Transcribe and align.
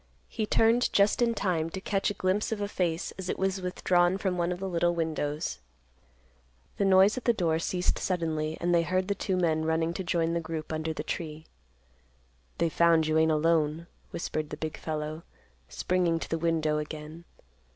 He 0.29 0.47
turned 0.47 0.91
just 0.91 1.21
in 1.21 1.35
time 1.35 1.69
to 1.69 1.79
catch 1.79 2.09
a 2.09 2.15
glimpse 2.15 2.51
of 2.51 2.59
a 2.59 2.67
face 2.67 3.11
as 3.19 3.29
it 3.29 3.37
was 3.37 3.61
withdrawn 3.61 4.17
from 4.17 4.35
one 4.35 4.51
of 4.51 4.59
the 4.59 4.67
little 4.67 4.95
windows. 4.95 5.59
The 6.77 6.85
noise 6.85 7.19
at 7.19 7.25
the 7.25 7.33
door 7.33 7.59
ceased 7.59 7.99
suddenly, 7.99 8.57
and 8.59 8.73
they 8.73 8.81
heard 8.81 9.09
the 9.09 9.13
two 9.13 9.37
men 9.37 9.63
running 9.63 9.93
to 9.93 10.03
join 10.03 10.33
the 10.33 10.39
group 10.39 10.73
under 10.73 10.91
the 10.91 11.03
tree. 11.03 11.45
"They've 12.57 12.73
found 12.73 13.05
you 13.05 13.19
ain't 13.19 13.29
alone," 13.31 13.85
whispered 14.09 14.49
the 14.49 14.57
big 14.57 14.75
fellow, 14.75 15.21
springing 15.69 16.17
to 16.17 16.29
the 16.31 16.39
window 16.39 16.79
again. 16.79 17.23